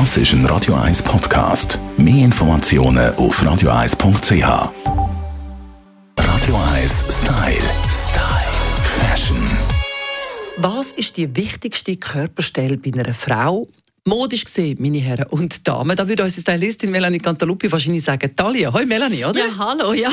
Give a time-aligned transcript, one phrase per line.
[0.00, 1.78] Das ist ein Radio 1 Podcast.
[1.96, 4.42] Mehr Informationen auf radio1.ch.
[6.18, 7.62] Radio 1 Style.
[7.88, 8.54] Style.
[8.98, 9.38] Fashion.
[10.56, 13.68] Was ist die wichtigste Körperstelle bei einer Frau?
[14.06, 15.96] Modisch gesehen, meine Herren und Damen.
[15.96, 18.70] Da würde unsere Stylistin Melanie Cantaluppi wahrscheinlich sagen, Talia.
[18.70, 19.46] Hoi Melanie, oder?
[19.46, 20.10] Ja, hallo, ja.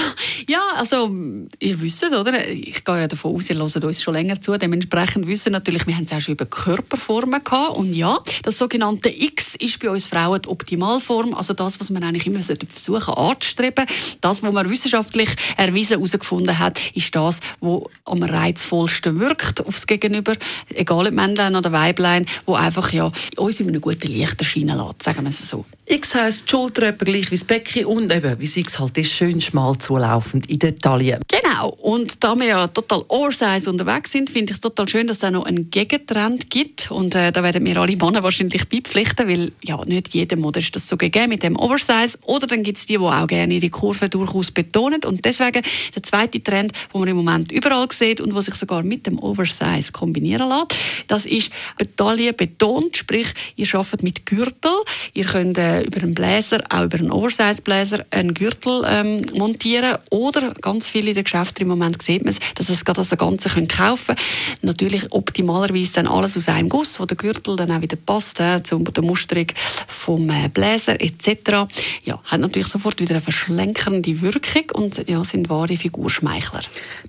[0.47, 1.13] Ja, also,
[1.59, 2.47] ihr wisst, oder?
[2.47, 4.55] Ich gehe ja davon aus, ihr hört uns schon länger zu.
[4.57, 7.75] Dementsprechend wissen natürlich, wir haben es auch schon über Körperformen gehabt.
[7.75, 11.33] Und ja, das sogenannte X ist bei uns Frauen die Optimalform.
[11.33, 13.85] Also das, was man eigentlich immer versuchen anzustreben.
[14.21, 20.35] Das, was man wissenschaftlich erwiesen herausgefunden hat, ist das, was am reizvollsten wirkt aufs Gegenüber.
[20.69, 25.23] Egal ob Männlein oder Weiblein, wo einfach ja, uns in guten Licht erscheinen lässt, sagen
[25.23, 25.65] wir es so.
[25.85, 28.97] X heisst die Schulter etwa gleich wie das Becken und eben, wie sie es halt
[28.97, 31.19] ist, schön schmal zulaufend in der Taille.
[31.27, 31.69] Genau.
[31.81, 35.23] Und da wir ja total Oversize unterwegs sind, finde ich es total schön, dass es
[35.25, 36.91] auch noch einen Gegentrend gibt.
[36.91, 40.73] Und äh, da werden wir alle Männer wahrscheinlich beipflichten, weil ja, nicht jedem Mode ist
[40.73, 42.17] das so gegeben mit dem Oversize.
[42.23, 45.03] Oder dann gibt es die, die auch gerne ihre Kurve durchaus betonen.
[45.03, 45.61] Und deswegen
[45.93, 49.19] der zweite Trend, den man im Moment überall sieht und was sich sogar mit dem
[49.19, 50.75] Oversize kombinieren lässt,
[51.07, 51.51] das ist
[51.97, 54.71] Taille betont, sprich, ihr arbeitet mit Gürtel,
[55.13, 60.53] ihr könnt äh, über einen Bläser, auch über einen Oversize-Bläser, einen Gürtel ähm, montieren oder
[60.61, 63.49] ganz viele in den Geschäften im Moment sieht man es, dass es gerade das Ganze
[63.49, 64.15] können kaufen
[64.61, 68.61] Natürlich optimalerweise dann alles aus einem Guss, wo der Gürtel dann auch wieder passt äh,
[68.63, 69.47] zu der Musterung
[69.87, 71.67] vom äh, Bläser etc.
[72.03, 76.61] Ja, hat natürlich sofort wieder eine verschlenkernde Wirkung und ja, sind wahre Figurschmeichler.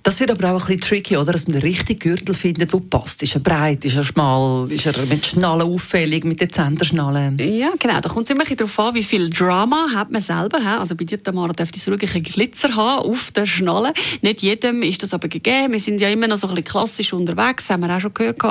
[0.03, 1.33] Das wird aber auch ein bisschen tricky, oder?
[1.33, 3.23] dass man den richtigen Gürtel findet, der passt.
[3.23, 7.37] Ist er breit, ist er schmal, ist er mit Schnallen auffällig, mit den Zenterschnallen?
[7.39, 7.99] Ja, genau.
[7.99, 10.59] Da kommt es immer darauf an, wie viel Drama hat man selber.
[10.79, 13.93] Also bei dir, Tamara, dürfte es wirklich einen Glitzer haben auf der Schnalle.
[14.21, 15.73] Nicht jedem ist das aber gegeben.
[15.73, 18.41] Wir sind ja immer noch so ein bisschen klassisch unterwegs, haben wir auch schon gehört.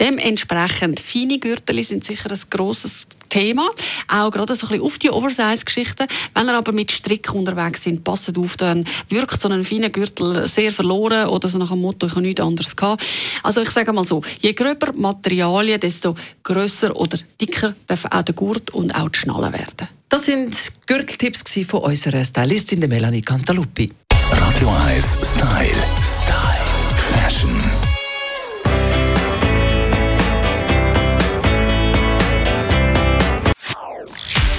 [0.00, 3.68] Dementsprechend, feine Gürtel sind sicher ein grosses Thema.
[4.08, 6.06] Auch gerade so ein bisschen auf die Oversize-Geschichten.
[6.34, 10.46] Wenn ihr aber mit Strick unterwegs sind, passt auf, dann wirkt so ein feiner Gürtel
[10.48, 13.04] sehr verloren oder so nach dem Motto, ich habe nichts anderes gehabt.
[13.42, 18.34] Also ich sage mal so, je gröber Materialien, desto grösser oder dicker dürfen auch der
[18.34, 19.88] Gurt und auch die Schnalle werden.
[20.08, 23.92] Das sind Gürteltipps von unserer Stylistin Melanie Cantaluppi.
[24.30, 25.72] Radio 1 Style.
[26.02, 26.62] Style.
[27.20, 27.50] Fashion.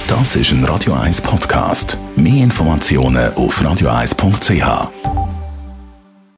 [0.08, 1.98] Das ist ein Radio 1 Podcast.
[2.16, 5.33] Mehr Informationen auf radio1.ch.